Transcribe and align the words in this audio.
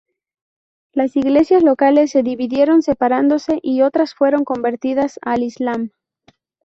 Las 0.93 1.15
Iglesias 1.15 1.61
locales 1.61 2.09
se 2.09 2.23
dividieron 2.23 2.81
separándose 2.81 3.59
y 3.61 3.83
otras 3.83 4.15
fueron 4.15 4.45
convertidas 4.45 5.19
al 5.21 5.43
islam. 5.43 5.91